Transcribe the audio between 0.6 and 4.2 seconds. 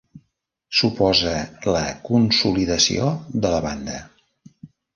Suposa la consolidació de la banda.